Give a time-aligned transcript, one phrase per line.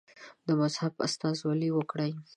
[0.45, 2.11] د مذهب استازولي وکړي.